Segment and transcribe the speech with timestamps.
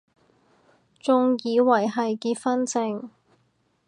[0.99, 3.11] 仲以為係結婚証